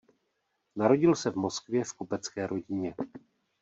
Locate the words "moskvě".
1.35-1.83